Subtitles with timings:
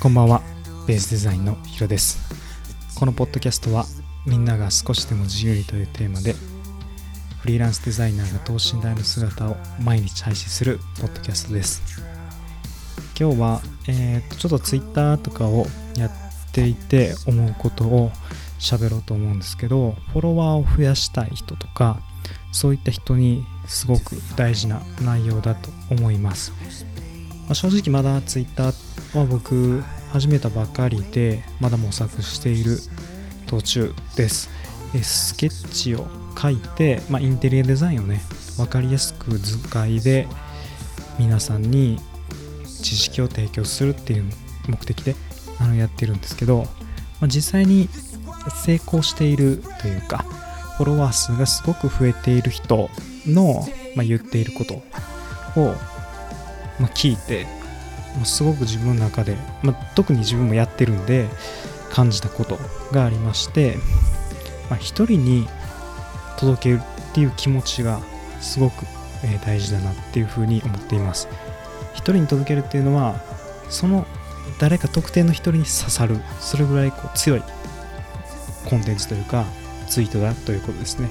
[0.00, 0.40] こんばんは。
[0.86, 2.20] ベースデザインのヒロです。
[2.94, 3.86] このポッドキャストは
[4.24, 6.34] みんなが少しでも自由にというテーマで
[7.40, 11.82] フリーランスデザイナーが等身大の姿を毎日配信するポッドキャストです。
[13.18, 15.66] 今日は、えー、ちょっと Twitter とかを
[15.96, 16.10] やっ
[16.52, 18.12] ていて思うことを
[18.60, 22.00] 喋ろうと思うんですけどフォロワーを増やしたい人とか
[22.52, 26.52] そういった人にすごく大事な内容だと思います、
[27.44, 28.72] まあ、正直まだ Twitter は
[29.28, 32.78] 僕始めたばかりでまだ模索している
[33.46, 34.50] 途中です。
[35.02, 36.06] スケッチを
[36.40, 38.20] 書いて、まあ、インテリアデザインをね
[38.56, 40.28] 分かりやすく図解で
[41.18, 41.98] 皆さんに
[42.82, 44.24] 知識を提供するっていう
[44.68, 45.16] 目的で
[45.60, 46.62] あのやってるんですけど、
[47.20, 47.88] まあ、実際に
[48.64, 50.18] 成功しているというか
[50.76, 52.88] フォロワー数がすごく増えている人
[53.26, 54.74] の、まあ、言っていること
[55.60, 55.74] を、
[56.80, 57.46] まあ、聞いて
[58.16, 61.28] もうすごく自分の中で、まあ、特に自分もやってるんで
[61.90, 62.58] 感じたこと
[62.92, 63.76] がありまして、
[64.70, 65.48] まあ、一人に
[66.38, 68.00] 届けるっていう気持ちが
[68.40, 68.84] すごく、
[69.24, 71.28] え大事だなっていうふうに思っています。
[71.94, 73.20] 一人に届けるっていうのは
[73.70, 74.06] その
[74.58, 77.42] 誰か特定の一人に刺さるそれぐらいこう強い
[78.68, 79.44] コンテンツというか
[79.88, 81.08] ツイートだということですね。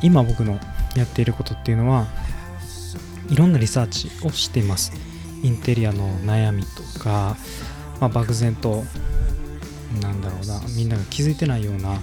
[0.00, 0.58] 今僕の
[0.96, 2.06] やっていることっていうのは
[3.30, 4.92] いろんなリサーチをしています。
[5.42, 7.36] インテリアの悩みとか、
[8.00, 8.84] まあ、漠然と
[10.00, 12.00] なんだろうなみんなが気づいてないような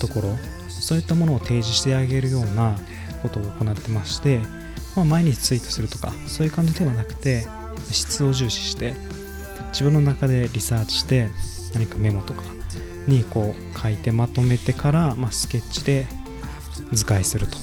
[0.00, 0.36] ところ
[0.68, 2.76] そういったものを提示してあげるような
[3.22, 4.40] ことを行ってまして、
[4.96, 7.46] まあ、毎日ツイートするとかそういう感じではなくて
[7.90, 8.94] 質を重視して
[9.72, 11.28] 自分の中でリサーチして
[11.74, 12.42] 何かメモとか
[13.06, 16.06] にこう書いてまとめてから、まあ、スケッチで
[16.92, 17.56] 図解すると。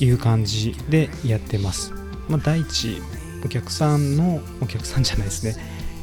[0.00, 1.92] いう感じでやってます。
[2.28, 3.00] まあ、第一
[3.44, 5.56] お客さんのお客さんじゃないですね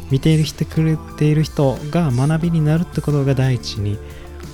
[0.09, 3.97] 見ているしてくれている人が学びになるってことが第一に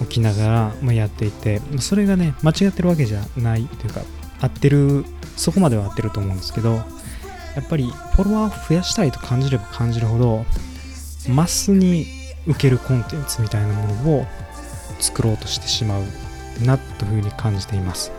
[0.01, 4.01] 起きながらやっていてそれがね間違ってるわけじゃないというか
[4.41, 5.05] 合ってる
[5.35, 6.85] そこまでは合ってると思うんですけどや
[7.61, 10.45] っぱりフォロワーを増やしたいと感じれば感じるほど
[11.27, 12.05] マスに
[12.47, 14.25] 受けるコンテンツみたいなものを
[14.99, 16.03] 作ろうとしてしまう
[16.65, 18.11] なというふうに感じています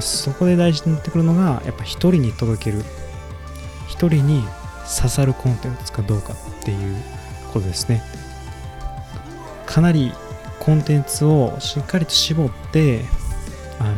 [0.00, 2.84] そこで大事になってくるのがやっぱ一人に届ける。
[3.88, 4.42] 一人に
[4.96, 6.96] 刺さるコンテンツかどうかっていう
[7.52, 8.02] ことですね。
[9.66, 10.12] かなり
[10.58, 13.04] コンテンツをしっかりと絞って
[13.78, 13.96] あの、ま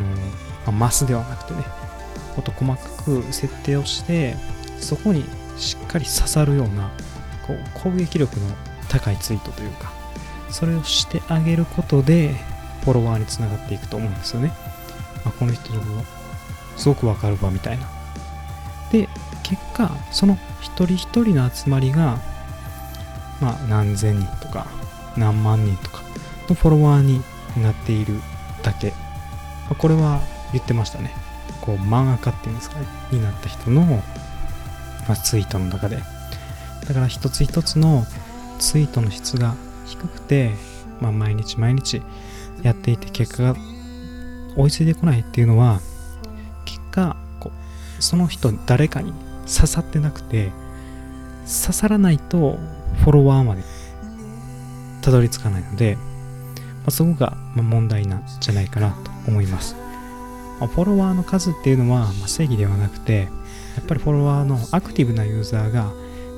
[0.69, 1.65] あ、マスではなくてね
[2.37, 4.37] もっと細かく設定をして
[4.79, 5.25] そこに
[5.57, 6.91] しっかり刺さるような
[7.47, 8.47] こう攻撃力の
[8.89, 9.93] 高いツイートというか
[10.51, 12.35] それをしてあげることで
[12.85, 14.53] フォロワーにつながっていくと思うんですよね、
[15.27, 15.83] あ、この人の
[16.77, 17.87] すごくわかるわみたいな。
[18.91, 19.09] で
[19.43, 22.19] 結果その一人一人の集まりが
[23.41, 24.67] まあ何千人とか
[25.17, 26.03] 何万人とか
[26.49, 27.23] のフォロワーに
[27.63, 28.21] なっている
[28.63, 28.91] だけ。
[28.91, 30.21] まあこれは
[30.53, 31.15] 言ってましたね。
[31.61, 32.87] こう漫画家っていうんですかね。
[33.11, 34.03] になった人の、ま
[35.15, 35.99] あ、ツイートの中で。
[36.87, 38.05] だから一つ一つの
[38.59, 39.55] ツイートの質が
[39.87, 40.53] 低くて、
[41.01, 42.03] まあ、毎日毎日
[42.63, 43.57] やっていて結果が
[44.57, 45.81] 追いついてこないっていうのは
[46.65, 47.51] 結果こ
[47.99, 50.51] うその人誰かに刺さってなくて
[51.43, 52.59] 刺さらないと
[53.03, 53.63] フォロワーまで
[55.03, 56.03] たどり着かないので、ま
[56.87, 59.75] あ、そこが問題なんじゃないかなと思います、
[60.61, 63.29] まあ、フォロワーの数っていうのはま正義ではなくて
[63.77, 65.91] やっぱりフォロワーのアクティブなユーザーが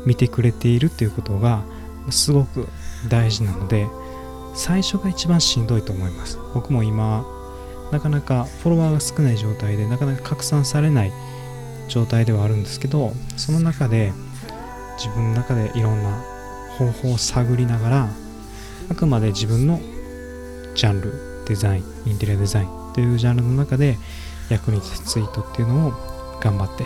[0.06, 1.62] 見てくれているっていうことが
[2.10, 2.68] すごく
[3.08, 3.86] 大事なので
[4.54, 6.38] 最初が一番しんどいと思います。
[6.54, 7.26] 僕も今
[7.94, 11.12] なかなかフォロワーが少ない状態でなかなか拡散されない
[11.86, 14.12] 状態ではあるんですけどその中で
[14.96, 16.20] 自分の中でいろんな
[16.76, 18.08] 方法を探りながら
[18.90, 19.78] あくまで自分の
[20.74, 23.96] ジャンルデザインインテリアデザインというジャンルの中で
[24.50, 25.92] 役に立つツイートっていうのを
[26.40, 26.82] 頑張って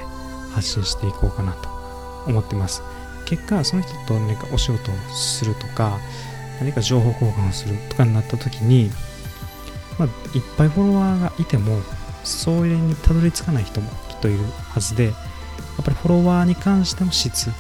[0.53, 1.71] 発信していこうかなと
[2.27, 2.83] 思ってます。
[3.25, 5.99] 結果その人と何かお仕事をするとか
[6.61, 8.91] 何か情報交換をするとかになった時に、
[9.99, 11.81] まあ、いっぱいフォロワーがいても
[12.25, 17.51] それにたどり着かない人もきっといるはずでやっぱりフォロワーに関しても質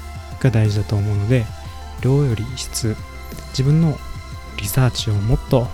[0.40, 1.46] が大事だと思うので
[2.00, 2.96] 量より質
[3.50, 3.96] 自分の
[4.56, 5.66] リサーチをもっと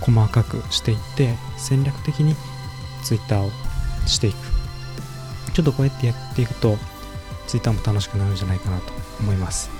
[0.00, 2.34] 細かくしていって戦略的に
[3.02, 3.50] Twitter を
[4.06, 4.36] していく。
[5.52, 6.76] ちょっとこうやってやっていくと
[7.46, 9.70] Twitter も楽しくなるんじゃないかなと思います。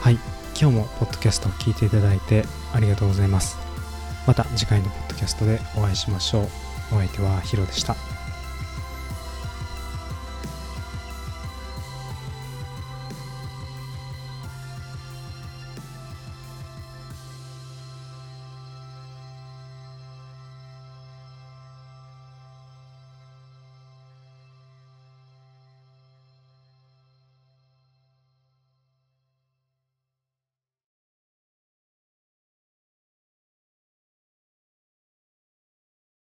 [0.00, 0.18] はい。
[0.60, 2.44] 今日もポッドキャストを聞いていただいて
[2.74, 3.56] ありがとうございます。
[4.26, 6.44] また次回のポッドキャストでお会いしましょう。
[6.92, 7.94] お相手はヒロでした。